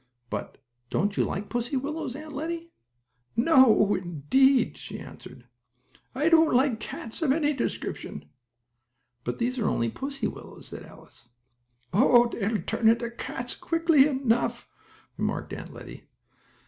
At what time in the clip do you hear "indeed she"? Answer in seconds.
3.93-4.97